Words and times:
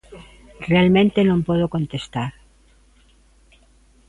Realmente 0.71 1.19
non 1.29 1.39
podo 1.47 1.71
contestar. 1.75 2.31